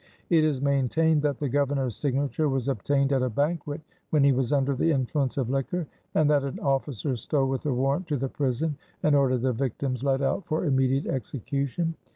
It 0.31 0.43
is 0.43 0.63
maintained 0.63 1.21
that 1.21 1.37
the 1.37 1.47
Governor's 1.47 1.95
signature 1.95 2.49
was 2.49 2.67
obtained 2.67 3.13
at 3.13 3.21
a 3.21 3.29
banquet 3.29 3.81
when 4.09 4.23
he 4.23 4.31
was 4.31 4.51
under 4.51 4.73
the 4.73 4.91
influence 4.91 5.37
of 5.37 5.47
liquor, 5.51 5.85
and 6.15 6.27
that 6.27 6.43
an 6.43 6.59
officer 6.59 7.15
stole 7.15 7.47
with 7.47 7.61
the 7.61 7.73
warrant 7.75 8.07
to 8.07 8.17
the 8.17 8.27
prison 8.27 8.77
and 9.03 9.15
ordered 9.15 9.43
the 9.43 9.53
victims 9.53 10.03
led 10.03 10.23
out 10.23 10.43
for 10.47 10.65
immediate 10.65 11.05
execution. 11.05 11.93